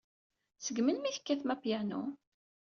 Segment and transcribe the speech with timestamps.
[0.65, 2.03] Seg melmi ay tekkatem apyanu?